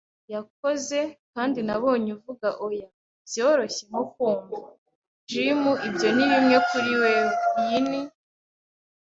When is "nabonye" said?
1.67-2.09